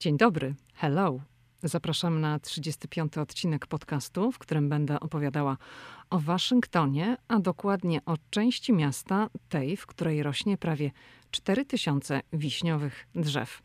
[0.00, 1.20] Dzień dobry, hello.
[1.62, 3.18] Zapraszam na 35.
[3.18, 5.56] odcinek podcastu, w którym będę opowiadała
[6.10, 10.90] o Waszyngtonie, a dokładnie o części miasta, tej, w której rośnie prawie
[11.30, 13.62] 4000 wiśniowych drzew.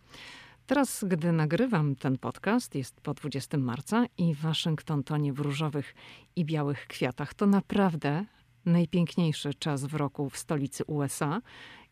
[0.67, 5.95] Teraz, gdy nagrywam ten podcast, jest po 20 marca i Waszyngton tonie w różowych
[6.35, 7.33] i białych kwiatach.
[7.33, 8.25] To naprawdę
[8.65, 11.41] najpiękniejszy czas w roku w stolicy USA.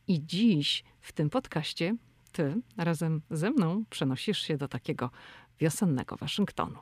[0.07, 1.95] I dziś w tym podcaście
[2.33, 5.09] ty razem ze mną przenosisz się do takiego
[5.59, 6.79] wiosennego Waszyngtonu.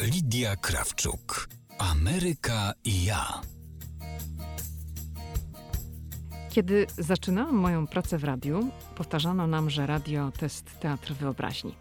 [0.00, 1.48] Lidia Krawczuk.
[1.78, 3.40] Ameryka i ja.
[6.50, 11.74] Kiedy zaczynałam moją pracę w radiu, powtarzano nam, że radio to jest teatr wyobraźni.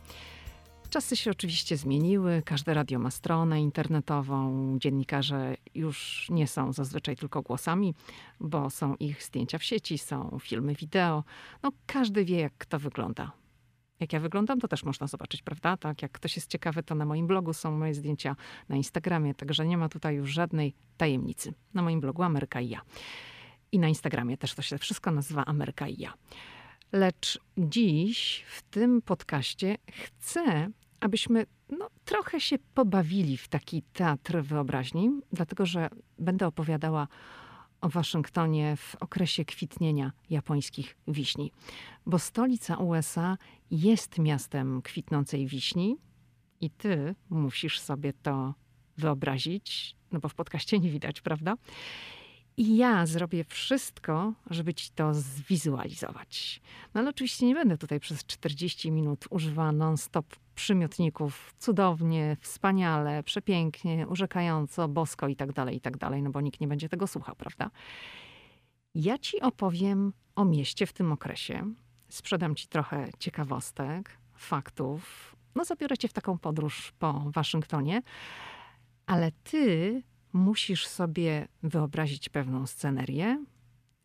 [0.91, 7.41] Czasy się oczywiście zmieniły, każde radio ma stronę internetową, dziennikarze już nie są zazwyczaj tylko
[7.41, 7.93] głosami,
[8.39, 11.23] bo są ich zdjęcia w sieci, są filmy wideo.
[11.63, 13.31] No, każdy wie, jak to wygląda.
[13.99, 15.77] Jak ja wyglądam, to też można zobaczyć, prawda?
[15.77, 18.35] Tak, jak ktoś jest ciekawy, to na moim blogu są moje zdjęcia
[18.69, 21.53] na Instagramie, także nie ma tutaj już żadnej tajemnicy.
[21.73, 22.81] Na moim blogu Ameryka i ja.
[23.71, 26.13] I na Instagramie też to się wszystko nazywa Ameryka i ja.
[26.91, 30.69] Lecz dziś w tym podcaście chcę,
[31.01, 37.07] abyśmy no, trochę się pobawili w taki teatr wyobraźni, dlatego że będę opowiadała
[37.81, 41.51] o Waszyngtonie w okresie kwitnienia japońskich wiśni.
[42.05, 43.37] Bo stolica USA
[43.71, 45.97] jest miastem kwitnącej wiśni
[46.61, 48.53] i ty musisz sobie to
[48.97, 51.55] wyobrazić, no bo w podcaście nie widać, prawda?
[52.57, 56.61] I ja zrobię wszystko, żeby ci to zwizualizować.
[56.93, 64.07] No ale oczywiście nie będę tutaj przez 40 minut używała non-stop przymiotników cudownie, wspaniale, przepięknie,
[64.07, 67.35] urzekająco, bosko i tak dalej, i tak dalej, no bo nikt nie będzie tego słuchał,
[67.35, 67.71] prawda?
[68.95, 71.73] Ja ci opowiem o mieście w tym okresie.
[72.09, 75.35] Sprzedam ci trochę ciekawostek, faktów.
[75.55, 78.01] No zabiorę cię w taką podróż po Waszyngtonie,
[79.05, 83.45] ale ty musisz sobie wyobrazić pewną scenerię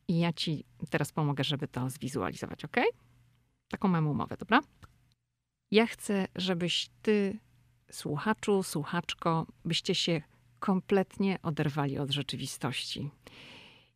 [0.08, 2.76] i ja ci teraz pomogę, żeby to zwizualizować, ok?
[3.68, 4.60] Taką mam umowę, dobra?
[5.70, 7.38] Ja chcę, żebyś ty,
[7.90, 10.22] słuchaczu, słuchaczko, byście się
[10.58, 13.10] kompletnie oderwali od rzeczywistości.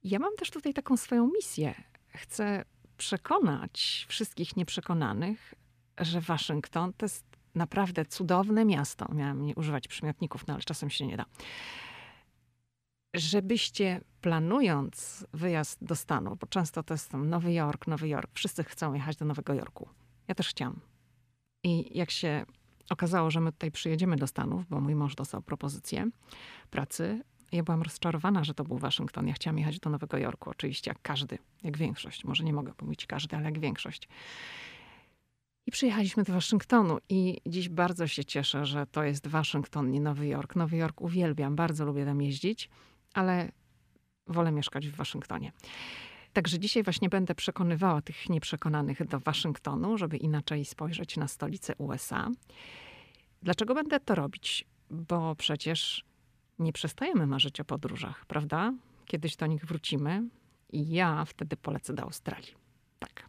[0.04, 1.74] Ja mam też tutaj taką swoją misję.
[2.08, 2.64] Chcę
[2.96, 5.54] przekonać wszystkich nieprzekonanych,
[5.98, 9.14] że Waszyngton to jest naprawdę cudowne miasto.
[9.14, 11.24] Miałam nie używać przymiotników, no ale czasem się nie da
[13.14, 18.94] żebyście planując wyjazd do Stanów, bo często to jest Nowy Jork, Nowy Jork, wszyscy chcą
[18.94, 19.88] jechać do Nowego Jorku.
[20.28, 20.80] Ja też chciałam.
[21.64, 22.46] I jak się
[22.90, 26.10] okazało, że my tutaj przyjedziemy do Stanów, bo mój mąż dostał propozycję
[26.70, 27.22] pracy,
[27.52, 29.28] ja byłam rozczarowana, że to był Waszyngton.
[29.28, 32.24] Ja chciałam jechać do Nowego Jorku, oczywiście, jak każdy, jak większość.
[32.24, 34.08] Może nie mogę powiedzieć każdy, ale jak większość.
[35.66, 40.26] I przyjechaliśmy do Waszyngtonu i dziś bardzo się cieszę, że to jest Waszyngton, nie Nowy
[40.26, 40.56] Jork.
[40.56, 42.70] Nowy Jork uwielbiam, bardzo lubię tam jeździć
[43.14, 43.52] ale
[44.26, 45.52] wolę mieszkać w Waszyngtonie.
[46.32, 52.30] Także dzisiaj właśnie będę przekonywała tych nieprzekonanych do Waszyngtonu, żeby inaczej spojrzeć na stolicę USA.
[53.42, 54.64] Dlaczego będę to robić?
[54.90, 56.04] Bo przecież
[56.58, 58.72] nie przestajemy marzyć o podróżach, prawda?
[59.06, 60.22] Kiedyś do nich wrócimy
[60.72, 62.54] i ja wtedy polecę do Australii.
[62.98, 63.26] Tak.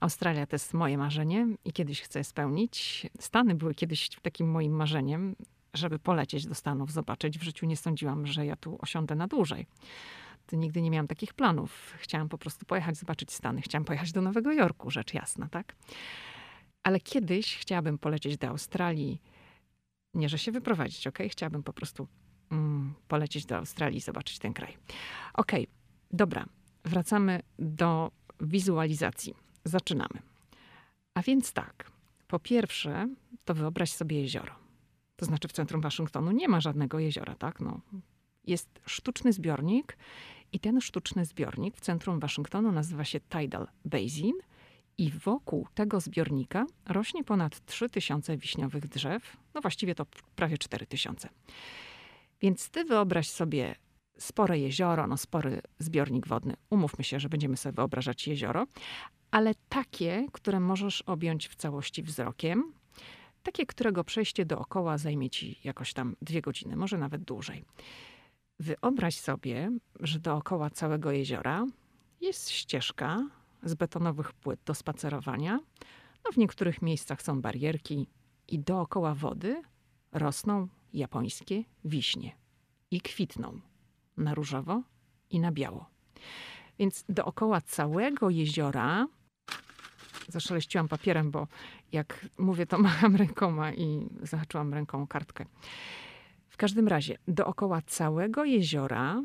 [0.00, 3.06] Australia to jest moje marzenie i kiedyś chcę je spełnić.
[3.18, 5.36] Stany były kiedyś takim moim marzeniem
[5.74, 7.38] żeby polecieć do Stanów, zobaczyć.
[7.38, 9.66] W życiu nie sądziłam, że ja tu osiądę na dłużej.
[10.52, 11.94] Nigdy nie miałam takich planów.
[11.98, 13.60] Chciałam po prostu pojechać, zobaczyć Stany.
[13.60, 15.76] Chciałam pojechać do Nowego Jorku, rzecz jasna, tak?
[16.82, 19.22] Ale kiedyś chciałabym polecieć do Australii.
[20.14, 21.18] Nie, że się wyprowadzić, ok?
[21.28, 22.08] Chciałabym po prostu
[22.50, 24.76] mm, polecieć do Australii i zobaczyć ten kraj.
[25.34, 25.52] Ok,
[26.10, 26.46] dobra.
[26.84, 28.10] Wracamy do
[28.40, 29.34] wizualizacji.
[29.64, 30.22] Zaczynamy.
[31.14, 31.90] A więc tak.
[32.28, 33.08] Po pierwsze,
[33.44, 34.54] to wyobraź sobie jezioro.
[35.20, 37.60] To znaczy w centrum Waszyngtonu nie ma żadnego jeziora, tak?
[37.60, 37.80] No,
[38.46, 39.96] jest sztuczny zbiornik
[40.52, 44.32] i ten sztuczny zbiornik w centrum Waszyngtonu nazywa się Tidal Basin
[44.98, 49.36] i wokół tego zbiornika rośnie ponad 3000 wiśniowych drzew.
[49.54, 50.06] No właściwie to
[50.36, 51.28] prawie 4000.
[52.40, 53.74] Więc ty wyobraź sobie
[54.18, 56.54] spore jezioro, no spory zbiornik wodny.
[56.70, 58.66] Umówmy się, że będziemy sobie wyobrażać jezioro,
[59.30, 62.72] ale takie, które możesz objąć w całości wzrokiem,
[63.42, 67.64] takie, którego przejście dookoła zajmie ci jakoś tam dwie godziny, może nawet dłużej.
[68.60, 69.70] Wyobraź sobie,
[70.00, 71.66] że dookoła całego jeziora
[72.20, 73.28] jest ścieżka
[73.62, 75.60] z betonowych płyt do spacerowania.
[76.24, 78.06] No, w niektórych miejscach są barierki
[78.48, 79.62] i dookoła wody
[80.12, 82.36] rosną japońskie wiśnie
[82.90, 83.60] i kwitną
[84.16, 84.82] na różowo
[85.30, 85.86] i na biało.
[86.78, 89.06] Więc dookoła całego jeziora
[90.30, 91.46] zaszeleściłam papierem, bo
[91.92, 95.44] jak mówię, to macham rękoma i zahaczyłam ręką kartkę.
[96.48, 99.22] W każdym razie, dookoła całego jeziora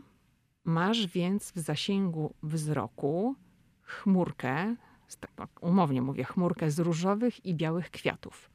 [0.66, 3.36] masz więc w zasięgu wzroku
[3.81, 4.75] chmurkę,
[5.36, 8.50] tak umownie mówię, chmurkę z różowych i białych kwiatów,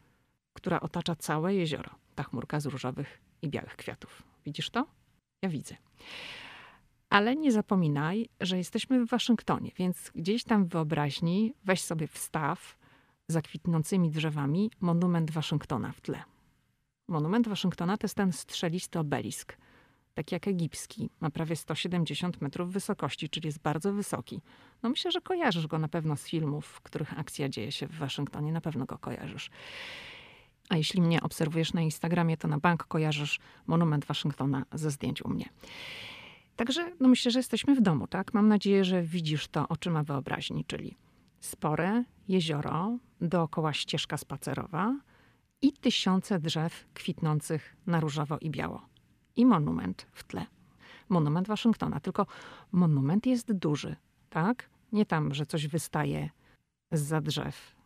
[0.52, 1.90] która otacza całe jezioro.
[2.14, 4.22] Ta chmurka z różowych i białych kwiatów.
[4.44, 4.86] Widzisz to?
[5.42, 5.76] Ja widzę.
[7.10, 12.78] Ale nie zapominaj, że jesteśmy w Waszyngtonie, więc gdzieś tam w wyobraźni weź sobie wstaw
[13.28, 16.22] za kwitnącymi drzewami monument Waszyngtona w tle.
[17.08, 19.56] Monument Waszyngtona to jest ten strzelisty obelisk,
[20.14, 21.10] taki jak egipski.
[21.20, 24.40] Ma prawie 170 metrów wysokości, czyli jest bardzo wysoki.
[24.82, 27.98] No myślę, że kojarzysz go na pewno z filmów, w których akcja dzieje się w
[27.98, 28.52] Waszyngtonie.
[28.52, 29.50] Na pewno go kojarzysz.
[30.68, 35.28] A jeśli mnie obserwujesz na Instagramie, to na bank kojarzysz monument Waszyngtona ze zdjęć u
[35.28, 35.48] mnie.
[36.60, 38.34] Także no myślę, że jesteśmy w domu, tak?
[38.34, 40.96] Mam nadzieję, że widzisz to oczyma wyobraźni, czyli
[41.38, 44.96] spore jezioro, dookoła ścieżka spacerowa
[45.62, 48.86] i tysiące drzew kwitnących na różowo i biało.
[49.36, 50.46] I monument w tle.
[51.08, 52.26] Monument Waszyngtona, tylko
[52.72, 53.96] monument jest duży,
[54.30, 54.70] tak?
[54.92, 56.30] Nie tam, że coś wystaje
[56.92, 57.76] za drzew.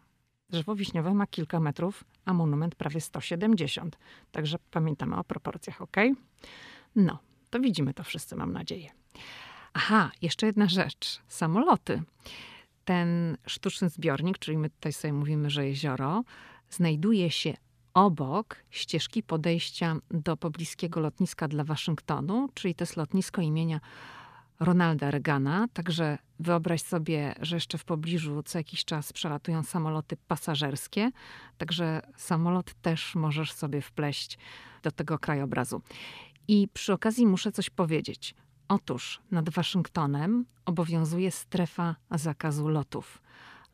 [0.50, 3.98] Drzewo wiśniowe ma kilka metrów, a monument prawie 170.
[4.32, 5.96] Także pamiętamy o proporcjach, ok?
[6.96, 7.18] No,
[7.54, 8.90] to widzimy to wszyscy, mam nadzieję.
[9.74, 11.22] Aha, jeszcze jedna rzecz.
[11.28, 12.02] Samoloty.
[12.84, 16.24] Ten sztuczny zbiornik, czyli my tutaj sobie mówimy, że jezioro,
[16.70, 17.54] znajduje się
[17.94, 23.80] obok ścieżki podejścia do pobliskiego lotniska dla Waszyngtonu, czyli to jest lotnisko imienia
[24.60, 25.68] Ronalda Reagana.
[25.72, 31.10] Także wyobraź sobie, że jeszcze w pobliżu co jakiś czas przelatują samoloty pasażerskie.
[31.58, 34.38] Także samolot też możesz sobie wpleść
[34.82, 35.82] do tego krajobrazu.
[36.48, 38.34] I przy okazji muszę coś powiedzieć.
[38.68, 43.22] Otóż nad Waszyngtonem obowiązuje strefa zakazu lotów.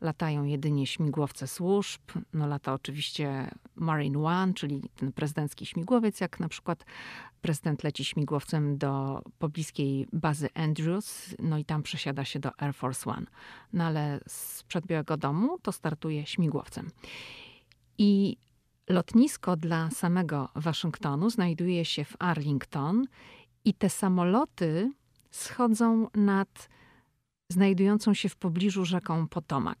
[0.01, 2.01] Latają jedynie śmigłowce służb.
[2.33, 6.85] No lata oczywiście Marine One, czyli ten prezydencki śmigłowiec, jak na przykład
[7.41, 13.09] prezydent leci śmigłowcem do pobliskiej bazy Andrews, no i tam przesiada się do Air Force
[13.09, 13.25] One.
[13.73, 16.91] No ale sprzed Białego Domu to startuje śmigłowcem.
[17.97, 18.37] I
[18.89, 23.05] Lotnisko dla samego Waszyngtonu znajduje się w Arlington
[23.65, 24.91] i te samoloty
[25.31, 26.69] schodzą nad
[27.51, 29.77] znajdującą się w pobliżu rzeką Potomac.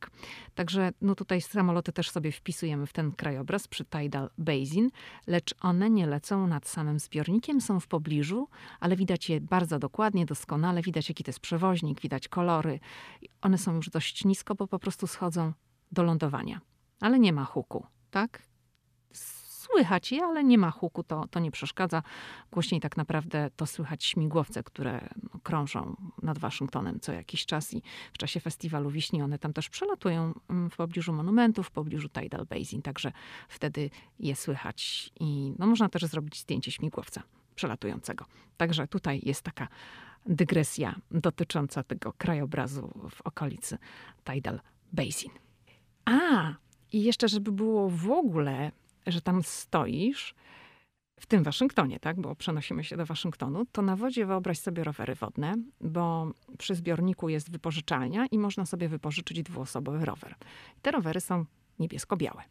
[0.55, 4.89] Także no tutaj samoloty też sobie wpisujemy w ten krajobraz przy Tidal Basin,
[5.27, 8.47] lecz one nie lecą nad samym zbiornikiem, są w pobliżu,
[8.79, 12.79] ale widać je bardzo dokładnie, doskonale, widać jaki to jest przewoźnik, widać kolory.
[13.41, 15.53] One są już dość nisko, bo po prostu schodzą
[15.91, 16.61] do lądowania.
[16.99, 18.50] Ale nie ma huku, tak?
[19.73, 22.03] Słychać je, ale nie ma huku, to, to nie przeszkadza.
[22.51, 27.83] Głośniej tak naprawdę to słychać śmigłowce, które no, krążą nad Waszyngtonem co jakiś czas i
[28.13, 32.45] w czasie festiwalu wiśni one tam też przelatują mm, w pobliżu monumentów, w pobliżu Tidal
[32.45, 33.11] Basin, także
[33.49, 33.89] wtedy
[34.19, 37.23] je słychać i no, można też zrobić zdjęcie śmigłowca
[37.55, 38.25] przelatującego.
[38.57, 39.67] Także tutaj jest taka
[40.25, 43.77] dygresja dotycząca tego krajobrazu w okolicy
[44.23, 44.59] Tidal
[44.93, 45.31] Basin.
[46.05, 46.53] A,
[46.91, 48.71] i jeszcze, żeby było w ogóle
[49.07, 50.35] że tam stoisz,
[51.21, 55.15] w tym Waszyngtonie, tak, bo przenosimy się do Waszyngtonu, to na wodzie wyobraź sobie rowery
[55.15, 60.35] wodne, bo przy zbiorniku jest wypożyczalnia i można sobie wypożyczyć dwuosobowy rower.
[60.81, 61.45] Te rowery są
[61.79, 62.43] niebiesko-białe.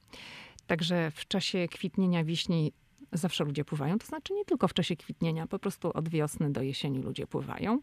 [0.66, 2.72] Także w czasie kwitnienia wiśni
[3.12, 6.62] zawsze ludzie pływają, to znaczy nie tylko w czasie kwitnienia, po prostu od wiosny do
[6.62, 7.80] jesieni ludzie pływają.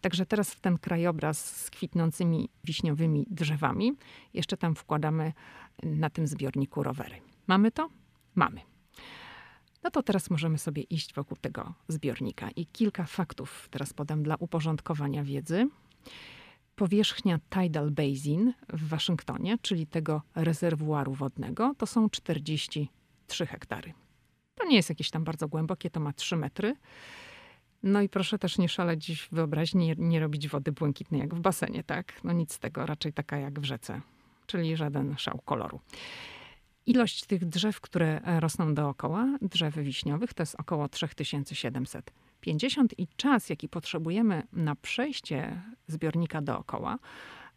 [0.00, 3.92] Także teraz w ten krajobraz z kwitnącymi wiśniowymi drzewami
[4.34, 5.32] jeszcze tam wkładamy
[5.82, 7.16] na tym zbiorniku rowery.
[7.46, 7.88] Mamy to?
[8.34, 8.60] Mamy.
[9.82, 12.50] No to teraz możemy sobie iść wokół tego zbiornika.
[12.56, 15.68] I kilka faktów teraz podam dla uporządkowania wiedzy.
[16.76, 23.92] Powierzchnia Tidal Basin w Waszyngtonie, czyli tego rezerwuaru wodnego, to są 43 hektary.
[24.54, 26.76] To nie jest jakieś tam bardzo głębokie, to ma 3 metry.
[27.82, 31.84] No i proszę też nie szaleć w wyobraźni, nie robić wody błękitnej jak w basenie,
[31.84, 32.24] tak?
[32.24, 34.00] No nic z tego, raczej taka jak w rzece,
[34.46, 35.80] czyli żaden szał koloru.
[36.86, 43.48] Ilość tych drzew, które e, rosną dookoła, drzew wiśniowych, to jest około 3750 i czas,
[43.48, 46.98] jaki potrzebujemy na przejście zbiornika dookoła,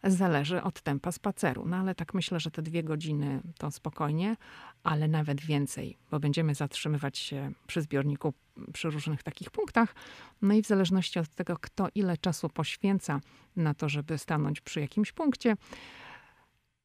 [0.04, 1.64] zależy od tempa spaceru.
[1.66, 4.36] No ale tak myślę, że te dwie godziny to spokojnie,
[4.82, 8.34] ale nawet więcej, bo będziemy zatrzymywać się przy zbiorniku
[8.72, 9.94] przy różnych takich punktach.
[10.42, 13.20] No i w zależności od tego, kto ile czasu poświęca
[13.56, 15.56] na to, żeby stanąć przy jakimś punkcie,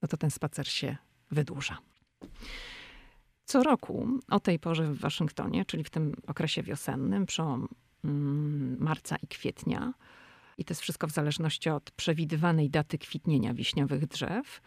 [0.02, 0.98] no to ten spacer się
[1.32, 1.78] wydłuża.
[3.46, 7.68] Co roku o tej porze w Waszyngtonie, czyli w tym okresie wiosennym, przełom
[8.04, 9.94] mm, marca i kwietnia,
[10.58, 14.62] i to jest wszystko w zależności od przewidywanej daty kwitnienia wiśniowych drzew,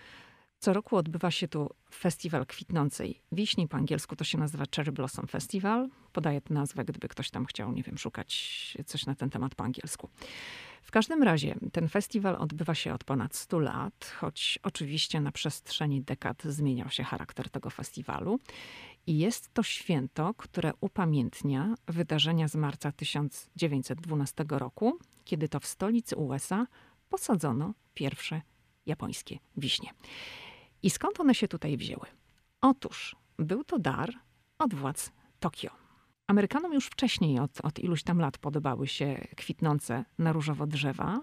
[0.61, 3.69] Co roku odbywa się tu festiwal kwitnącej wiśni.
[3.69, 5.89] Po angielsku to się nazywa Cherry Blossom Festival.
[6.13, 9.65] Podaję tę nazwę, gdyby ktoś tam chciał, nie wiem, szukać coś na ten temat po
[9.65, 10.09] angielsku.
[10.89, 16.03] W każdym razie ten festiwal odbywa się od ponad 100 lat, choć oczywiście na przestrzeni
[16.03, 18.41] dekad zmieniał się charakter tego festiwalu.
[19.07, 26.17] I jest to święto, które upamiętnia wydarzenia z marca 1912 roku, kiedy to w stolicy
[26.17, 26.67] USA
[27.09, 28.43] posadzono pierwsze
[28.87, 29.91] japońskie wiśnie.
[30.83, 32.07] I skąd one się tutaj wzięły?
[32.61, 34.11] Otóż był to dar
[34.59, 35.88] od władz Tokio.
[36.29, 41.21] Amerykanom już wcześniej, od, od iluś tam lat, podobały się kwitnące na różowo drzewa,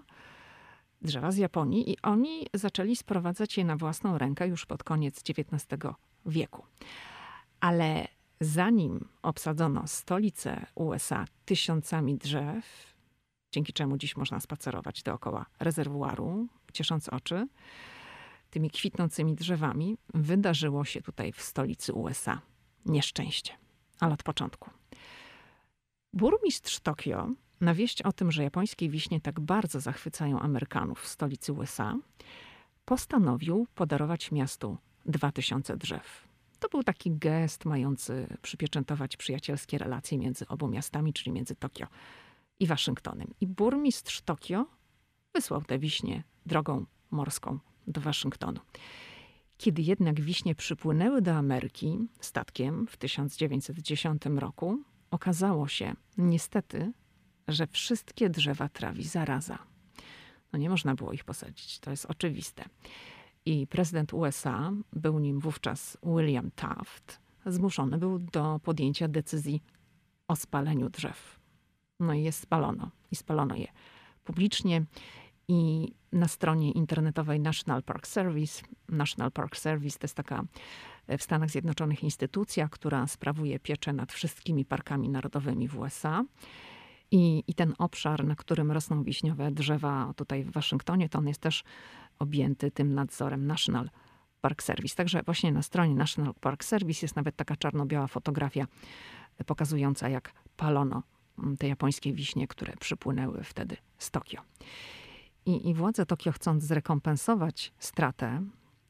[1.02, 5.82] drzewa z Japonii, i oni zaczęli sprowadzać je na własną rękę już pod koniec XIX
[6.26, 6.64] wieku.
[7.60, 8.08] Ale
[8.40, 12.94] zanim obsadzono stolicę USA tysiącami drzew,
[13.52, 17.48] dzięki czemu dziś można spacerować dookoła rezerwuaru, ciesząc oczy,
[18.50, 22.40] tymi kwitnącymi drzewami, wydarzyło się tutaj w stolicy USA
[22.86, 23.52] nieszczęście,
[24.00, 24.70] ale od początku.
[26.12, 27.28] Burmistrz Tokio,
[27.60, 31.96] na wieść o tym, że japońskie wiśnie tak bardzo zachwycają Amerykanów w stolicy USA,
[32.84, 34.76] postanowił podarować miastu
[35.06, 36.28] 2000 drzew.
[36.58, 41.86] To był taki gest mający przypieczętować przyjacielskie relacje między obu miastami, czyli między Tokio
[42.60, 43.34] i Waszyngtonem.
[43.40, 44.66] I burmistrz Tokio
[45.34, 48.60] wysłał te wiśnie drogą morską do Waszyngtonu.
[49.58, 54.78] Kiedy jednak wiśnie przypłynęły do Ameryki statkiem w 1910 roku,
[55.10, 56.92] okazało się niestety,
[57.48, 59.58] że wszystkie drzewa trawi zaraza.
[60.52, 62.64] No nie można było ich posadzić, to jest oczywiste.
[63.44, 69.62] I prezydent USA, był nim wówczas William Taft, zmuszony był do podjęcia decyzji
[70.28, 71.40] o spaleniu drzew.
[72.00, 72.90] No i je spalono.
[73.10, 73.66] I spalono je
[74.24, 74.84] publicznie
[75.48, 78.62] i na stronie internetowej National Park Service.
[78.88, 80.44] National Park Service to jest taka
[81.06, 86.24] e, w Stanach Zjednoczonych instytucja, która sprawuje pieczę nad wszystkimi parkami narodowymi w USA.
[87.10, 91.40] I, I ten obszar, na którym rosną wiśniowe drzewa tutaj w Waszyngtonie, to on jest
[91.40, 91.64] też
[92.18, 93.90] objęty tym nadzorem National
[94.40, 94.96] Park Service.
[94.96, 98.66] Także właśnie na stronie National Park Service jest nawet taka czarno-biała fotografia
[99.38, 101.02] e, pokazująca, jak palono
[101.58, 104.40] te japońskie wiśnie, które przypłynęły wtedy z Tokio.
[105.46, 108.42] I, I władze Tokio, chcąc zrekompensować stratę,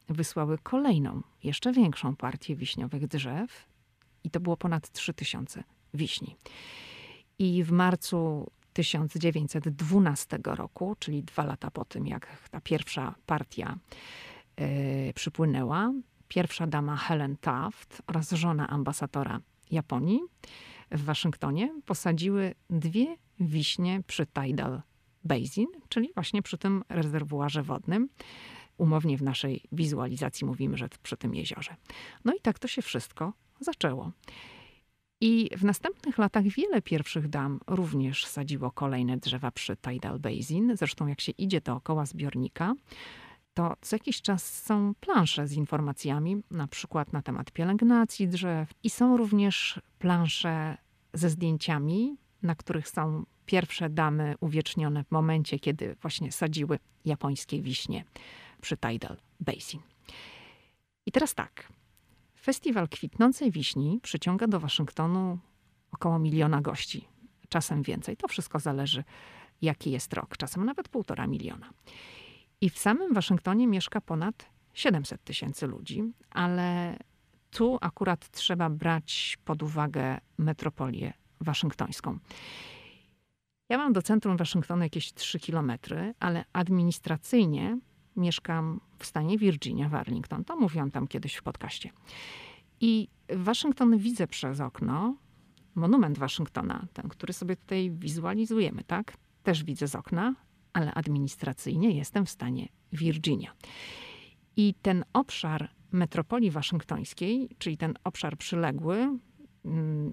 [0.09, 3.67] wysłały kolejną, jeszcze większą partię wiśniowych drzew,
[4.23, 6.35] i to było ponad 3000 wiśni.
[7.39, 13.77] I w marcu 1912 roku, czyli dwa lata po tym, jak ta pierwsza partia
[14.57, 14.65] yy,
[15.15, 15.93] przypłynęła,
[16.27, 19.39] pierwsza dama Helen Taft oraz żona ambasadora
[19.71, 20.19] Japonii
[20.91, 24.81] w Waszyngtonie posadziły dwie wiśnie przy Tidal
[25.27, 28.09] Basin, czyli właśnie przy tym rezerwuarze wodnym.
[28.77, 31.75] Umownie w naszej wizualizacji mówimy, że przy tym jeziorze.
[32.25, 34.11] No i tak to się wszystko zaczęło.
[35.21, 40.77] I w następnych latach wiele pierwszych dam również sadziło kolejne drzewa przy Tidal Basin.
[40.77, 42.73] Zresztą jak się idzie dookoła zbiornika,
[43.53, 48.89] to co jakiś czas są plansze z informacjami, na przykład na temat pielęgnacji drzew i
[48.89, 50.77] są również plansze
[51.13, 58.03] ze zdjęciami, na których są pierwsze damy uwiecznione w momencie, kiedy właśnie sadziły japońskie wiśnie
[58.61, 59.79] przy Tidal Basin.
[61.05, 61.67] I teraz tak.
[62.41, 65.39] Festiwal kwitnącej wiśni przyciąga do Waszyngtonu
[65.91, 67.07] około miliona gości,
[67.49, 68.17] czasem więcej.
[68.17, 69.03] To wszystko zależy,
[69.61, 71.69] jaki jest rok, czasem nawet półtora miliona.
[72.61, 76.97] I w samym Waszyngtonie mieszka ponad 700 tysięcy ludzi, ale
[77.51, 82.19] tu akurat trzeba brać pod uwagę metropolię waszyngtońską.
[83.69, 87.79] Ja mam do centrum Waszyngtonu jakieś 3 kilometry, ale administracyjnie
[88.15, 90.43] mieszkam w stanie Virginia, w Arlington.
[90.45, 91.89] To mówiłam tam kiedyś w podcaście.
[92.81, 95.15] I Waszyngton widzę przez okno,
[95.75, 99.17] monument Waszyngtona, ten, który sobie tutaj wizualizujemy, tak?
[99.43, 100.35] Też widzę z okna,
[100.73, 103.51] ale administracyjnie jestem w stanie Virginia.
[104.55, 109.17] I ten obszar metropolii waszyngtońskiej, czyli ten obszar przyległy,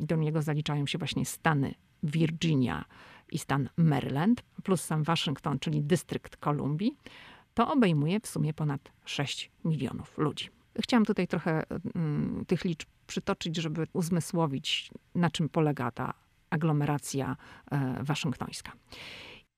[0.01, 2.85] do niego zaliczają się właśnie stany Virginia
[3.33, 6.97] i stan Maryland, plus sam Waszyngton, czyli dystrykt Kolumbii,
[7.55, 10.49] to obejmuje w sumie ponad 6 milionów ludzi.
[10.81, 11.63] Chciałam tutaj trochę
[11.95, 16.15] mm, tych liczb przytoczyć, żeby uzmysłowić, na czym polega ta
[16.51, 17.37] aglomeracja
[17.71, 18.73] e, waszyngtońska.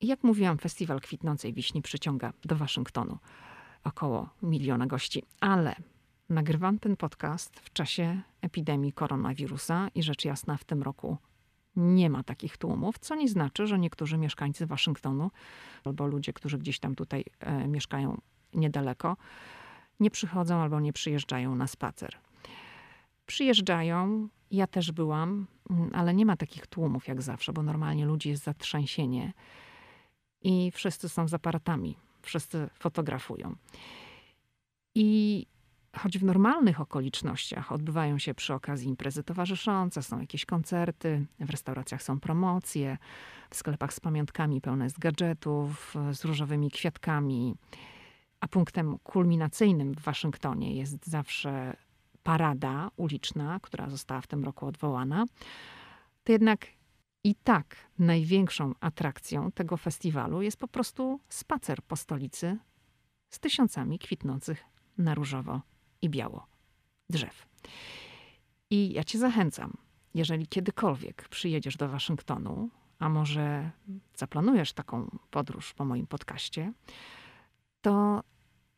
[0.00, 3.19] Jak mówiłam, festiwal kwitnącej wiśni przyciąga do Waszyngtonu
[3.85, 5.76] około miliona gości, ale
[6.28, 11.16] nagrywam ten podcast w czasie epidemii koronawirusa i rzecz jasna w tym roku
[11.76, 15.30] nie ma takich tłumów, co nie znaczy, że niektórzy mieszkańcy Waszyngtonu
[15.85, 18.21] albo ludzie, którzy gdzieś tam tutaj e, mieszkają
[18.54, 19.16] niedaleko,
[20.00, 22.18] nie przychodzą albo nie przyjeżdżają na spacer.
[23.26, 28.28] Przyjeżdżają, ja też byłam, mm, ale nie ma takich tłumów jak zawsze, bo normalnie ludzi
[28.28, 29.33] jest zatrzęsienie
[30.42, 33.56] i wszyscy są z aparatami, wszyscy fotografują.
[34.95, 35.47] I
[35.98, 42.02] choć w normalnych okolicznościach odbywają się przy okazji imprezy towarzyszące, są jakieś koncerty, w restauracjach
[42.02, 42.98] są promocje,
[43.50, 47.54] w sklepach z pamiątkami pełne jest gadżetów, z różowymi kwiatkami,
[48.40, 51.76] a punktem kulminacyjnym w Waszyngtonie jest zawsze
[52.22, 55.24] parada uliczna, która została w tym roku odwołana,
[56.24, 56.66] to jednak
[57.24, 62.58] i tak największą atrakcją tego festiwalu jest po prostu spacer po stolicy
[63.30, 64.64] z tysiącami kwitnących
[64.98, 65.60] na różowo
[66.06, 66.46] i biało
[67.10, 67.46] drzew.
[68.70, 69.72] I ja cię zachęcam,
[70.14, 73.70] jeżeli kiedykolwiek przyjedziesz do Waszyngtonu, a może
[74.16, 76.72] zaplanujesz taką podróż po moim podcaście,
[77.80, 78.22] to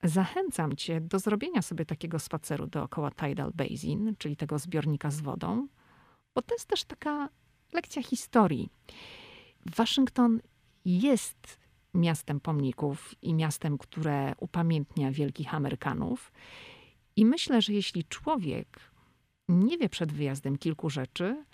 [0.02, 5.68] zachęcam cię do zrobienia sobie takiego spaceru dookoła Tidal Basin, czyli tego zbiornika z wodą,
[6.34, 7.28] bo to jest też taka
[7.72, 8.70] lekcja historii.
[9.66, 10.40] Waszyngton
[10.84, 11.58] jest
[11.94, 16.32] miastem pomników i miastem, które upamiętnia wielkich Amerykanów.
[17.18, 18.80] I myślę, że jeśli człowiek
[19.48, 21.44] nie wie przed wyjazdem kilku rzeczy,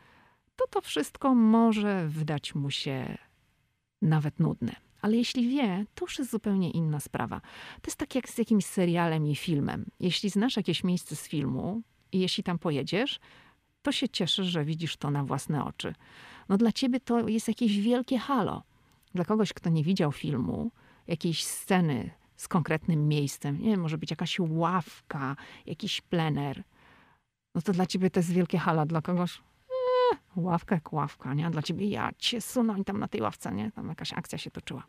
[0.56, 3.18] to to wszystko może wydać mu się
[4.02, 4.76] nawet nudne.
[5.00, 7.40] Ale jeśli wie, to już jest zupełnie inna sprawa.
[7.82, 9.86] To jest tak jak z jakimś serialem i filmem.
[10.00, 13.20] Jeśli znasz jakieś miejsce z filmu i jeśli tam pojedziesz,
[13.82, 15.94] to się cieszysz, że widzisz to na własne oczy.
[16.48, 18.62] No dla ciebie to jest jakieś wielkie halo.
[19.14, 20.70] Dla kogoś, kto nie widział filmu,
[21.06, 25.36] jakiejś sceny z konkretnym miejscem, nie wiem, może być jakaś ławka,
[25.66, 26.64] jakiś plener,
[27.54, 28.86] no to dla ciebie to jest wielkie halo.
[28.86, 31.46] Dla kogoś ee, ławka jak ławka, nie?
[31.46, 33.72] A dla ciebie ja cię sunąć tam na tej ławce, nie?
[33.72, 34.86] Tam jakaś akcja się toczyła.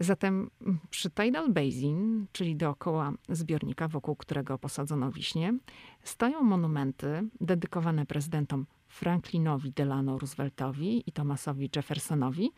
[0.00, 5.54] Zatem mm, przy Tidal Basin, czyli dookoła zbiornika, wokół którego posadzono wiśnie,
[6.02, 12.50] stoją monumenty dedykowane prezydentom Franklinowi Delano Rooseveltowi i Thomasowi Jeffersonowi,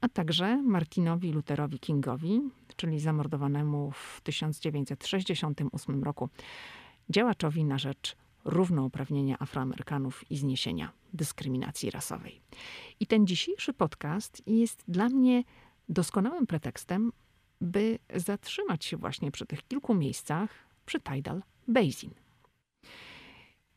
[0.00, 2.40] a także Martinowi Lutherowi Kingowi,
[2.76, 6.28] czyli zamordowanemu w 1968 roku
[7.10, 12.40] działaczowi na rzecz równouprawnienia Afroamerykanów i zniesienia dyskryminacji rasowej.
[13.00, 15.44] I ten dzisiejszy podcast jest dla mnie
[15.88, 17.12] doskonałym pretekstem,
[17.60, 20.50] by zatrzymać się właśnie przy tych kilku miejscach
[20.86, 22.23] przy Tidal Basin.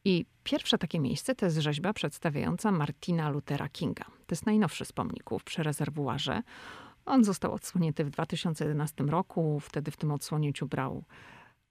[0.07, 4.03] I pierwsze takie miejsce to jest rzeźba przedstawiająca Martina Luthera Kinga.
[4.05, 6.43] To jest najnowszy z pomników przy rezerwuarze.
[7.05, 9.59] On został odsłonięty w 2011 roku.
[9.59, 11.03] Wtedy w tym odsłonięciu brał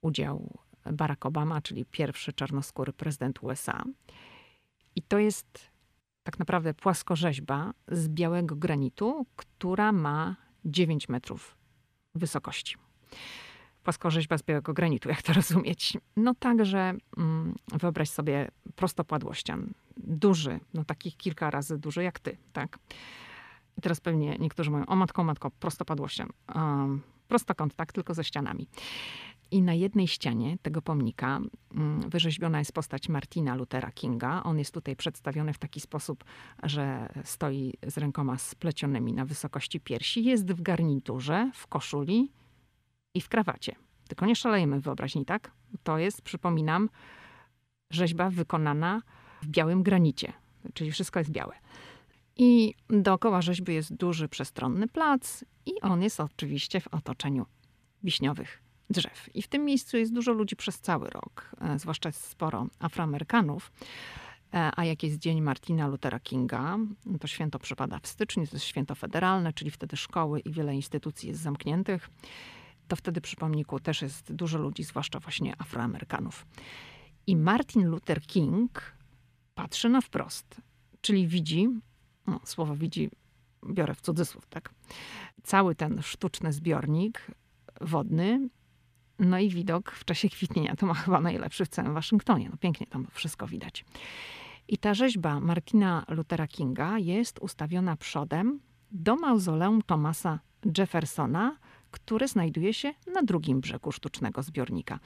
[0.01, 0.59] udział
[0.91, 3.83] Barack Obama, czyli pierwszy czarnoskóry prezydent USA.
[4.95, 5.71] I to jest
[6.23, 11.57] tak naprawdę płaskorzeźba z białego granitu, która ma 9 metrów
[12.15, 12.75] wysokości.
[13.87, 15.97] Płaskorzeźba z białego granitu, jak to rozumieć?
[16.15, 19.73] No także mm, wyobraź sobie prostopadłościan.
[19.97, 22.79] Duży, no takich kilka razy duży jak ty, tak?
[23.77, 26.29] I teraz pewnie niektórzy mówią, o matko, matko, prostopadłościan.
[26.55, 28.67] Um, prostokąt, tak, tylko ze ścianami.
[29.51, 31.39] I na jednej ścianie tego pomnika
[31.75, 34.43] mm, wyrzeźbiona jest postać Martina Luthera Kinga.
[34.43, 36.23] On jest tutaj przedstawiony w taki sposób,
[36.63, 40.23] że stoi z rękoma splecionymi na wysokości piersi.
[40.23, 42.31] Jest w garniturze, w koszuli
[43.13, 43.75] i w krawacie.
[44.07, 45.51] Tylko nie szalejemy wyobraźni, tak?
[45.83, 46.89] To jest, przypominam,
[47.89, 49.01] rzeźba wykonana
[49.41, 50.33] w białym granicie,
[50.73, 51.55] czyli wszystko jest białe.
[52.35, 57.45] I dookoła rzeźby jest duży, przestronny plac, i on jest oczywiście w otoczeniu
[58.03, 59.29] wiśniowych drzew.
[59.35, 63.71] I w tym miejscu jest dużo ludzi przez cały rok, e, zwłaszcza sporo Afroamerykanów.
[64.53, 66.77] E, a jak jest Dzień Martina Luthera Kinga,
[67.19, 71.29] to święto przypada w styczniu, to jest święto federalne, czyli wtedy szkoły i wiele instytucji
[71.29, 72.09] jest zamkniętych.
[72.87, 76.45] To wtedy przy pomniku też jest dużo ludzi, zwłaszcza właśnie Afroamerykanów.
[77.27, 78.95] I Martin Luther King
[79.55, 80.61] patrzy na wprost,
[81.01, 81.69] czyli widzi,
[82.27, 83.09] no, słowo widzi
[83.69, 84.73] biorę w cudzysłów, tak,
[85.43, 87.27] cały ten sztuczny zbiornik
[87.81, 88.49] wodny
[89.19, 92.49] no i widok w czasie kwitnienia to ma chyba najlepszy w całym Waszyngtonie.
[92.49, 93.85] No pięknie tam wszystko widać.
[94.67, 98.59] I ta rzeźba Martina Luthera Kinga jest ustawiona przodem
[98.91, 100.39] do mauzoleum Thomasa
[100.77, 101.57] Jeffersona,
[101.91, 104.99] który znajduje się na drugim brzegu sztucznego zbiornika.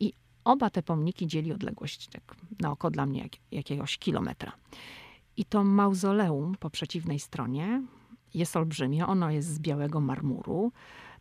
[0.00, 0.12] I
[0.44, 4.52] oba te pomniki dzieli odległość tak na oko dla mnie jak, jakiegoś kilometra.
[5.36, 7.82] I to mauzoleum po przeciwnej stronie
[8.34, 9.06] jest olbrzymie.
[9.06, 10.72] Ono jest z białego marmuru.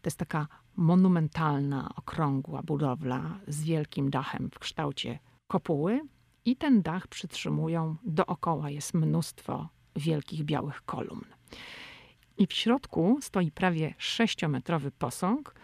[0.01, 6.01] To jest taka monumentalna, okrągła budowla z wielkim dachem w kształcie kopuły
[6.45, 11.25] i ten dach przytrzymują, dookoła jest mnóstwo wielkich białych kolumn.
[12.41, 15.55] I w środku stoi prawie sześciometrowy posąg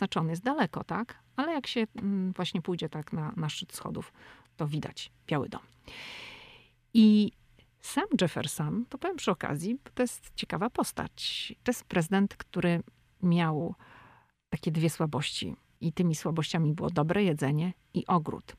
[0.09, 1.19] To on jest daleko, tak?
[1.35, 4.13] Ale jak się mm, właśnie pójdzie tak na, na szczyt schodów,
[4.57, 5.61] to widać Biały Dom.
[6.93, 7.31] I
[7.79, 11.53] sam Jefferson, to powiem przy okazji, to jest ciekawa postać.
[11.63, 12.83] To jest prezydent, który
[13.23, 13.75] miał
[14.49, 15.55] takie dwie słabości.
[15.81, 18.55] I tymi słabościami było dobre jedzenie i ogród.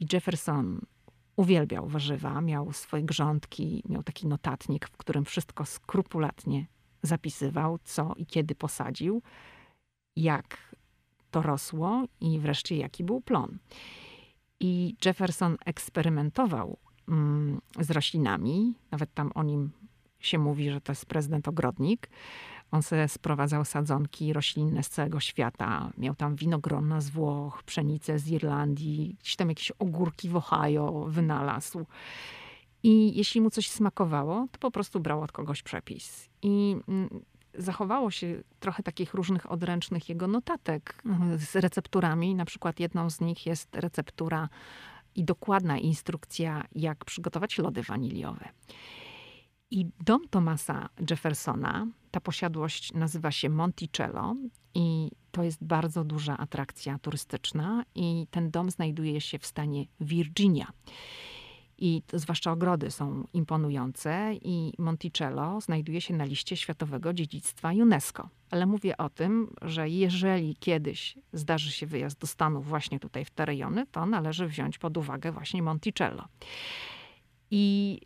[0.00, 0.80] I Jefferson
[1.36, 6.66] uwielbiał warzywa, miał swoje grządki, miał taki notatnik, w którym wszystko skrupulatnie
[7.02, 9.22] zapisywał, co i kiedy posadził,
[10.22, 10.74] jak
[11.30, 13.58] to rosło i wreszcie jaki był plon.
[14.60, 16.78] I Jefferson eksperymentował
[17.08, 19.70] mm, z roślinami, nawet tam o nim
[20.20, 22.08] się mówi, że to jest prezydent ogrodnik.
[22.70, 25.90] On sobie sprowadzał sadzonki roślinne z całego świata.
[25.98, 31.86] Miał tam winogrona z Włoch, pszenicę z Irlandii, gdzieś tam jakieś ogórki w Ohio wynalazł.
[32.82, 36.28] I jeśli mu coś smakowało, to po prostu brał od kogoś przepis.
[36.42, 37.08] I mm,
[37.58, 41.02] zachowało się trochę takich różnych odręcznych jego notatek
[41.36, 42.34] z recepturami.
[42.34, 44.48] Na przykład jedną z nich jest receptura
[45.14, 48.48] i dokładna instrukcja, jak przygotować lody waniliowe.
[49.70, 54.34] I dom Thomasa Jeffersona, ta posiadłość nazywa się Monticello
[54.74, 60.66] i to jest bardzo duża atrakcja turystyczna i ten dom znajduje się w stanie Virginia.
[61.78, 68.28] I zwłaszcza ogrody są imponujące i Monticello znajduje się na liście Światowego Dziedzictwa UNESCO.
[68.50, 73.30] Ale mówię o tym, że jeżeli kiedyś zdarzy się wyjazd do Stanów właśnie tutaj w
[73.30, 76.28] te rejony, to należy wziąć pod uwagę właśnie Monticello.
[77.50, 78.00] I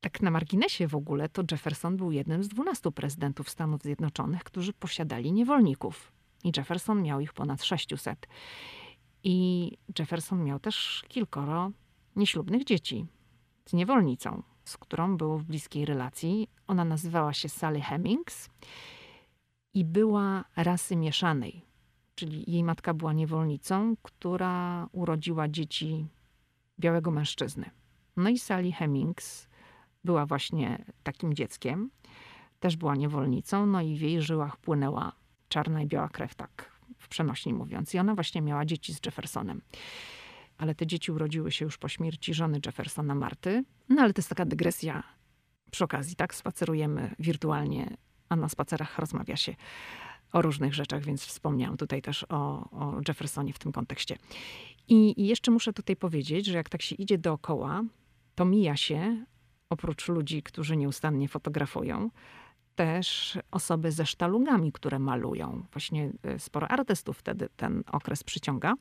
[0.00, 4.72] tak na marginesie w ogóle, to Jefferson był jednym z 12 prezydentów Stanów Zjednoczonych, którzy
[4.72, 6.12] posiadali niewolników.
[6.44, 8.26] I Jefferson miał ich ponad 600.
[9.24, 11.70] I Jefferson miał też kilkoro
[12.16, 13.06] nieślubnych dzieci
[13.66, 16.48] z niewolnicą, z którą był w bliskiej relacji.
[16.66, 18.50] Ona nazywała się Sally Hemmings
[19.74, 21.64] i była rasy mieszanej,
[22.14, 26.06] czyli jej matka była niewolnicą, która urodziła dzieci
[26.80, 27.70] białego mężczyzny.
[28.16, 29.48] No i Sally Hemmings
[30.04, 31.90] była właśnie takim dzieckiem,
[32.60, 35.12] też była niewolnicą, no i w jej żyłach płynęła
[35.48, 37.94] czarna i biała krew, tak w przenośni mówiąc.
[37.94, 39.60] I ona właśnie miała dzieci z Jeffersonem
[40.58, 43.64] ale te dzieci urodziły się już po śmierci żony Jeffersona Marty.
[43.88, 45.02] No ale to jest taka dygresja
[45.70, 46.34] przy okazji, tak?
[46.34, 47.96] Spacerujemy wirtualnie,
[48.28, 49.54] a na spacerach rozmawia się
[50.32, 54.16] o różnych rzeczach, więc wspomniałam tutaj też o, o Jeffersonie w tym kontekście.
[54.88, 57.82] I, I jeszcze muszę tutaj powiedzieć, że jak tak się idzie dookoła,
[58.34, 59.24] to mija się,
[59.70, 62.10] oprócz ludzi, którzy nieustannie fotografują,
[62.74, 65.64] też osoby ze sztalugami, które malują.
[65.72, 68.74] Właśnie e, sporo artystów wtedy ten okres przyciąga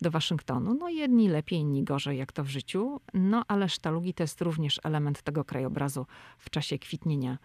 [0.00, 0.74] do Waszyngtonu.
[0.74, 3.00] No jedni lepiej, inni gorzej, jak to w życiu.
[3.14, 6.06] No ale sztalugi to jest również element tego krajobrazu
[6.38, 7.38] w czasie kwitnienia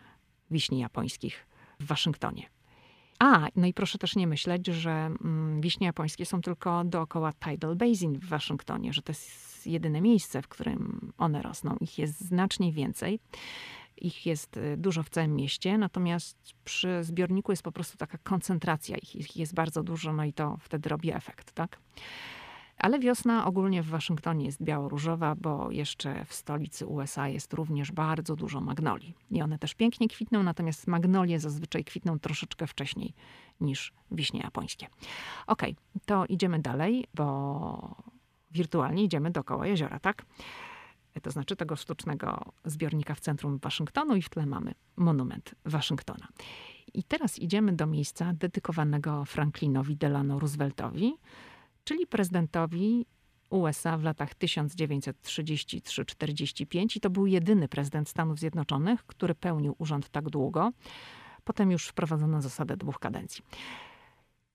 [0.51, 1.47] wiśni japońskich
[1.79, 2.49] w Waszyngtonie.
[3.19, 7.75] A, no i proszę też nie myśleć, że mm, wiśnie japońskie są tylko dookoła Tidal
[7.75, 11.77] Basin w Waszyngtonie, że to jest jedyne miejsce, w którym one rosną.
[11.81, 13.19] Ich jest znacznie więcej.
[14.01, 18.97] Ich jest y, dużo w całym mieście, natomiast przy zbiorniku jest po prostu taka koncentracja
[18.97, 21.79] ich, ich jest bardzo dużo, no i to wtedy robi efekt, tak?
[22.79, 28.35] Ale wiosna ogólnie w Waszyngtonie jest biało-różowa, bo jeszcze w stolicy USA jest również bardzo
[28.35, 29.15] dużo magnolii.
[29.31, 33.13] I one też pięknie kwitną, natomiast magnolie zazwyczaj kwitną troszeczkę wcześniej
[33.61, 34.87] niż wiśnie japońskie.
[35.47, 35.61] Ok,
[36.05, 37.95] to idziemy dalej, bo
[38.51, 40.25] wirtualnie idziemy dookoła jeziora, tak?
[41.21, 46.27] To znaczy tego sztucznego zbiornika w centrum Waszyngtonu i w tle mamy monument Waszyngtona.
[46.93, 51.13] I teraz idziemy do miejsca dedykowanego Franklinowi Delano Rooseveltowi,
[51.83, 53.05] czyli prezydentowi
[53.49, 60.29] USA w latach 1933-45 i to był jedyny prezydent Stanów Zjednoczonych, który pełnił urząd tak
[60.29, 60.71] długo.
[61.43, 63.43] Potem już wprowadzono zasadę dwóch kadencji.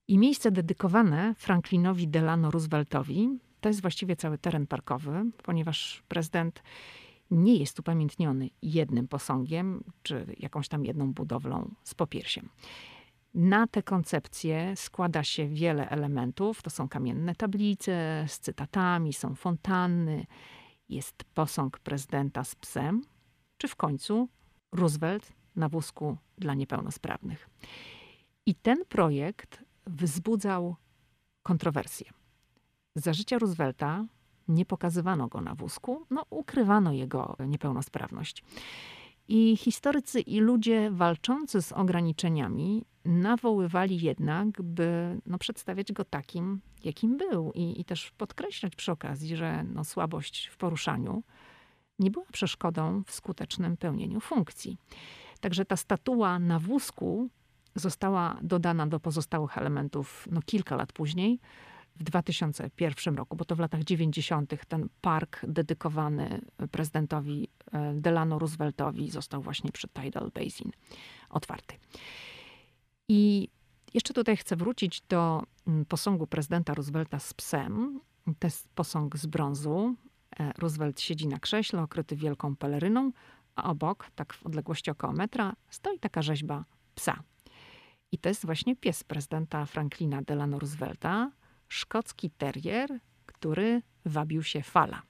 [0.09, 6.63] I miejsce dedykowane Franklinowi Delano Rooseveltowi to jest właściwie cały teren parkowy, ponieważ prezydent
[7.31, 12.49] nie jest upamiętniony jednym posągiem czy jakąś tam jedną budowlą z popiersiem.
[13.35, 16.63] Na tę koncepcję składa się wiele elementów.
[16.63, 20.27] To są kamienne tablice z cytatami, są fontanny,
[20.89, 23.03] jest posąg prezydenta z psem,
[23.59, 24.29] czy w końcu
[24.73, 27.51] Roosevelt na wózku dla niepełnosprawnych.
[28.47, 30.77] I ten projekt wzbudzał
[31.43, 32.24] kontrowersje.
[32.97, 34.05] Za życia Roosevelta
[34.49, 38.45] nie pokazywano go na wózku, no ukrywano jego niepełnosprawność.
[39.29, 47.17] I historycy i ludzie walczący z ograniczeniami nawoływali jednak, by no, przedstawiać go takim, jakim
[47.17, 47.53] był.
[47.55, 51.23] I, i też podkreślać przy okazji, że no, słabość w poruszaniu
[51.99, 54.79] nie była przeszkodą w skutecznym pełnieniu funkcji.
[55.41, 57.29] Także ta statua na wózku
[57.75, 61.41] została dodana do pozostałych elementów no, kilka lat później,
[61.97, 64.55] w 2001 roku, bo to w latach 90.
[64.69, 70.71] ten park dedykowany prezydentowi e, Delano Rooseveltowi został właśnie przy Tidal Basin
[71.31, 71.75] otwarty.
[73.09, 73.49] I
[73.95, 78.01] jeszcze tutaj chcę wrócić do mm, posągu prezydenta Roosevelta z psem.
[78.39, 79.95] To jest posąg z brązu.
[80.39, 83.13] E, Roosevelt siedzi na krześle okryty wielką peleryną,
[83.57, 87.23] a obok, tak w odległości około metra, stoi taka rzeźba psa.
[88.13, 91.31] I to jest właśnie pies prezydenta Franklina Delano Roosevelta,
[91.75, 95.03] szkocki terrier, który wabił się Fala.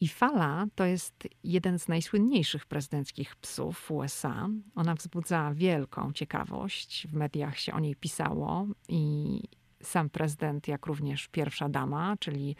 [0.00, 4.48] I Fala to jest jeden z najsłynniejszych prezydenckich psów w USA.
[4.74, 7.06] Ona wzbudza wielką ciekawość.
[7.06, 9.42] W mediach się o niej pisało i
[9.82, 12.56] sam prezydent, jak również pierwsza dama, czyli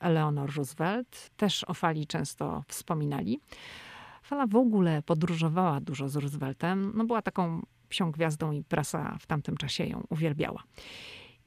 [0.00, 3.40] Eleanor Roosevelt, też o Fali często wspominali.
[4.22, 6.92] Fala w ogóle podróżowała dużo z Rooseveltem.
[6.94, 10.62] No była taką psią gwiazdą i prasa w tamtym czasie ją uwielbiała.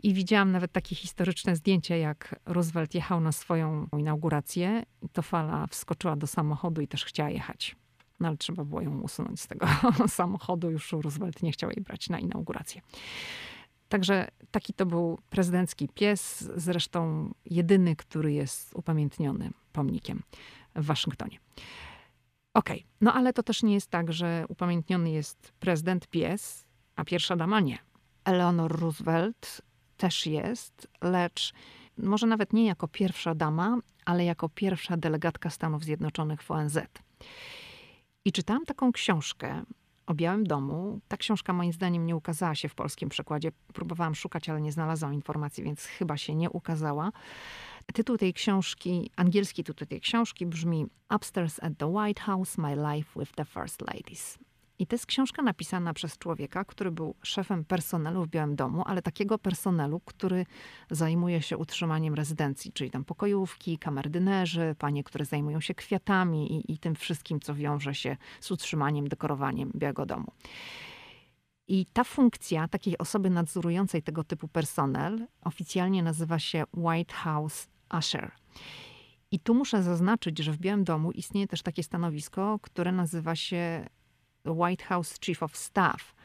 [0.03, 4.83] I widziałam nawet takie historyczne zdjęcie, jak Roosevelt jechał na swoją inaugurację.
[5.13, 7.75] To fala wskoczyła do samochodu i też chciała jechać.
[8.19, 9.67] No ale trzeba było ją usunąć z tego
[10.07, 10.71] samochodu.
[10.71, 12.81] Już Roosevelt nie chciał jej brać na inaugurację.
[13.89, 20.23] Także taki to był prezydencki pies, zresztą jedyny, który jest upamiętniony pomnikiem
[20.75, 21.39] w Waszyngtonie.
[22.53, 22.89] Okej, okay.
[23.01, 27.59] no ale to też nie jest tak, że upamiętniony jest prezydent pies, a pierwsza dama
[27.59, 27.77] nie.
[28.25, 29.61] Eleanor Roosevelt
[29.97, 31.53] też jest, lecz
[31.97, 36.79] może nawet nie jako pierwsza dama, ale jako pierwsza delegatka Stanów Zjednoczonych w ONZ.
[38.25, 39.63] I czytałam taką książkę
[40.05, 40.99] o Białym Domu.
[41.07, 43.51] Ta książka moim zdaniem nie ukazała się w polskim przekładzie.
[43.73, 47.11] Próbowałam szukać, ale nie znalazłam informacji, więc chyba się nie ukazała.
[47.93, 53.19] Tytuł tej książki, angielski tytuł tej książki brzmi Upstairs at the White House: My Life
[53.19, 54.39] with the First Ladies.
[54.79, 59.01] I to jest książka napisana przez człowieka, który był szefem personelu w Białym Domu, ale
[59.01, 60.45] takiego personelu, który
[60.91, 66.77] zajmuje się utrzymaniem rezydencji, czyli tam pokojówki, kamerdynerzy, panie, które zajmują się kwiatami i, i
[66.77, 70.31] tym wszystkim, co wiąże się z utrzymaniem, dekorowaniem Białego Domu.
[71.67, 77.67] I ta funkcja takiej osoby nadzorującej tego typu personel oficjalnie nazywa się White House
[77.99, 78.31] Usher.
[79.31, 83.89] I tu muszę zaznaczyć, że w Białym Domu istnieje też takie stanowisko, które nazywa się
[84.45, 86.15] White House Chief of Staff,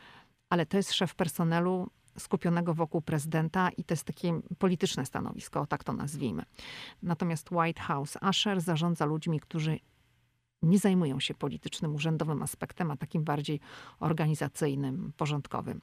[0.50, 5.84] ale to jest szef personelu skupionego wokół prezydenta i to jest takie polityczne stanowisko, tak
[5.84, 6.42] to nazwijmy.
[7.02, 9.78] Natomiast White House Usher zarządza ludźmi, którzy
[10.62, 13.60] nie zajmują się politycznym, urzędowym aspektem, a takim bardziej
[14.00, 15.80] organizacyjnym, porządkowym.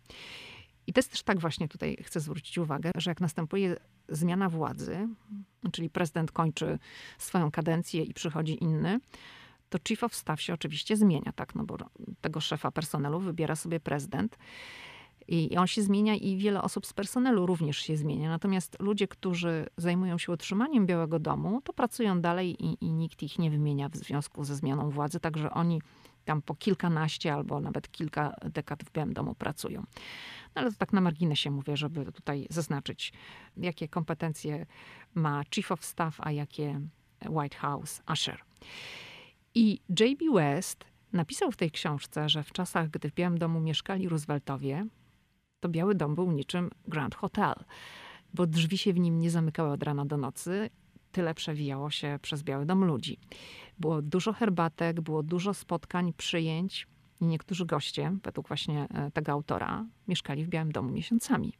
[0.87, 3.75] I to jest też tak właśnie tutaj chcę zwrócić uwagę, że jak następuje
[4.09, 5.07] zmiana władzy,
[5.71, 6.79] czyli prezydent kończy
[7.17, 8.99] swoją kadencję i przychodzi inny,
[9.69, 11.77] to chief of staff się oczywiście zmienia, tak, no bo
[12.21, 14.37] tego szefa personelu wybiera sobie prezydent.
[15.27, 18.29] I on się zmienia i wiele osób z personelu również się zmienia.
[18.29, 23.39] Natomiast ludzie, którzy zajmują się utrzymaniem Białego Domu, to pracują dalej i, i nikt ich
[23.39, 25.19] nie wymienia w związku ze zmianą władzy.
[25.19, 25.81] Także oni
[26.25, 29.81] tam po kilkanaście albo nawet kilka dekad w Białym Domu pracują.
[30.55, 33.13] No ale to tak na marginesie mówię, żeby tutaj zaznaczyć,
[33.57, 34.65] jakie kompetencje
[35.15, 36.81] ma Chief of Staff, a jakie
[37.29, 38.39] White House Usher.
[39.55, 40.25] I J.B.
[40.33, 44.85] West napisał w tej książce, że w czasach, gdy w Białym Domu mieszkali Rooseveltowie,
[45.59, 47.53] to Biały Dom był niczym Grand Hotel,
[48.33, 50.69] bo drzwi się w nim nie zamykały od rana do nocy,
[51.11, 53.19] tyle przewijało się przez Biały Dom ludzi.
[53.79, 56.87] Było dużo herbatek, było dużo spotkań, przyjęć
[57.21, 61.53] i niektórzy goście, według właśnie e, tego autora, mieszkali w Białym Domu miesiącami.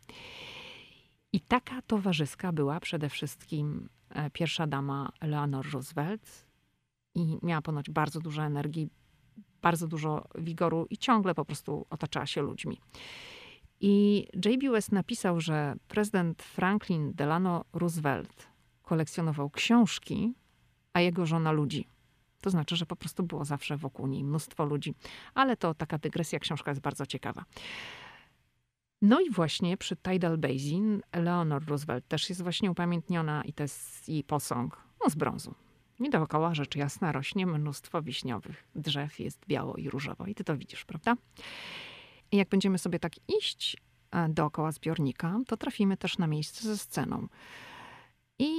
[1.33, 6.44] I taka towarzyska była przede wszystkim e, pierwsza dama Eleanor Roosevelt,
[7.15, 8.89] i miała ponoć bardzo dużo energii,
[9.61, 12.81] bardzo dużo wigoru i ciągle po prostu otaczała się ludźmi.
[13.79, 14.71] I J.B.
[14.71, 18.47] West napisał, że prezydent Franklin Delano Roosevelt
[18.83, 20.33] kolekcjonował książki,
[20.93, 21.87] a jego żona ludzi.
[22.41, 24.93] To znaczy, że po prostu było zawsze wokół niej mnóstwo ludzi.
[25.33, 27.45] Ale to taka dygresja, książka jest bardzo ciekawa.
[29.01, 34.09] No i właśnie przy Tidal Basin Eleanor Roosevelt też jest właśnie upamiętniona i to jest
[34.09, 35.55] jej posąg no, z brązu.
[35.99, 40.25] I dookoła rzecz jasna rośnie mnóstwo wiśniowych drzew, jest biało i różowo.
[40.25, 41.15] I ty to widzisz, prawda?
[42.31, 43.77] I jak będziemy sobie tak iść
[44.11, 47.27] e, dookoła zbiornika, to trafimy też na miejsce ze sceną.
[48.39, 48.51] I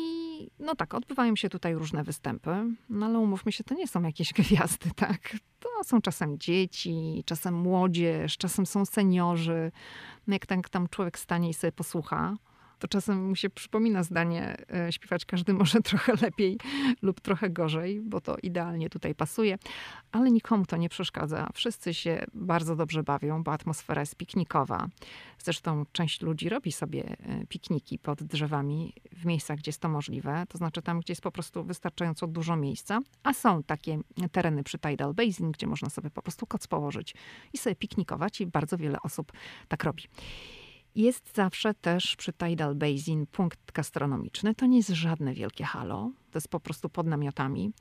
[0.59, 2.51] no tak, odbywają się tutaj różne występy,
[2.88, 5.37] no ale umówmy się, to nie są jakieś gwiazdy, tak?
[5.61, 9.72] To są czasem dzieci, czasem młodzież, czasem są seniorzy.
[10.27, 12.37] No jak ten, tam człowiek stanie i sobie posłucha,
[12.78, 16.58] to czasem mu się przypomina zdanie, e, śpiewać każdy może trochę lepiej
[17.02, 19.58] lub trochę gorzej, bo to idealnie tutaj pasuje,
[20.12, 21.48] ale nikomu to nie przeszkadza.
[21.54, 24.88] Wszyscy się bardzo dobrze bawią, bo atmosfera jest piknikowa.
[25.38, 30.44] Zresztą część ludzi robi sobie e, pikniki pod drzewami w miejscach, gdzie jest to możliwe,
[30.48, 33.98] to znaczy tam, gdzie jest po prostu wystarczająco dużo miejsca, a są takie
[34.32, 37.14] tereny przy Tidal Basin, gdzie można sobie po prostu koc położyć
[37.52, 39.32] i sobie piknikować i bardzo wiele osób
[39.68, 40.02] tak robi.
[40.96, 44.54] Jest zawsze też przy Tidal Basin punkt gastronomiczny.
[44.54, 47.72] To nie jest żadne wielkie halo, to jest po prostu pod namiotami.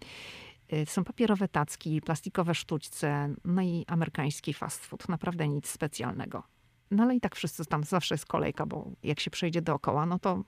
[0.74, 5.10] Y, są papierowe tacki, plastikowe sztućce, no i amerykański fast food.
[5.10, 6.44] Naprawdę nic specjalnego.
[6.92, 10.20] No ale i tak wszyscy tam zawsze jest kolejka, bo jak się przejdzie dookoła, no
[10.20, 10.44] to,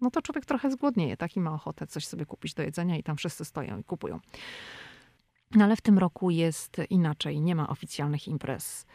[0.00, 1.36] no to człowiek trochę zgłodnieje, tak?
[1.36, 4.20] I ma ochotę coś sobie kupić do jedzenia i tam wszyscy stoją i kupują.
[5.54, 8.86] No ale w tym roku jest inaczej, nie ma oficjalnych imprez.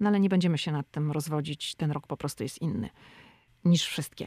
[0.00, 1.74] No ale nie będziemy się nad tym rozwodzić.
[1.74, 2.90] Ten rok po prostu jest inny
[3.64, 4.26] niż wszystkie.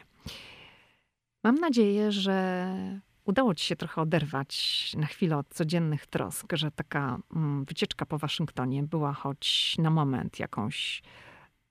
[1.44, 7.18] Mam nadzieję, że udało Ci się trochę oderwać na chwilę od codziennych trosk, że taka
[7.36, 11.02] mm, wycieczka po Waszyngtonie była choć na moment jakąś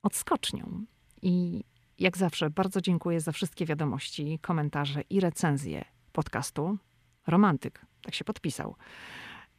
[0.03, 0.85] odskocznią.
[1.21, 1.63] I
[1.99, 6.77] jak zawsze bardzo dziękuję za wszystkie wiadomości, komentarze i recenzje podcastu.
[7.27, 8.75] Romantyk, tak się podpisał.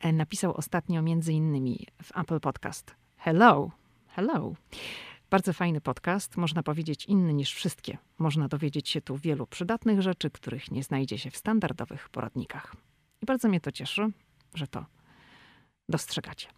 [0.01, 2.95] E, napisał ostatnio między innymi w Apple Podcast.
[3.17, 3.71] Hello,
[4.19, 4.55] Hello.
[5.31, 7.99] Bardzo fajny podcast, można powiedzieć inny niż wszystkie.
[8.19, 12.77] Można dowiedzieć się tu wielu przydatnych rzeczy, których nie znajdzie się w standardowych poradnikach.
[13.23, 14.11] I bardzo mnie to cieszy,
[14.55, 14.87] że to
[15.89, 16.49] dostrzegacie.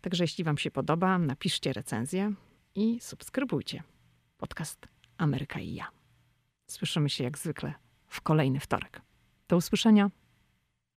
[0.00, 2.32] Także jeśli Wam się podoba, napiszcie recenzję
[2.74, 3.82] i subskrybujcie
[4.36, 4.88] podcast
[5.18, 5.88] Ameryka i ja.
[6.66, 7.74] Słyszymy się jak zwykle
[8.08, 9.02] w kolejny wtorek.
[9.48, 10.10] Do usłyszenia.